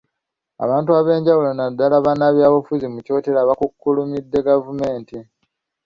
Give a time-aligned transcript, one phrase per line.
[0.63, 5.17] Abantu ab’enjawulo naddala bannabyabufuzi mu Kyotera bakukkulumidde gavumenti.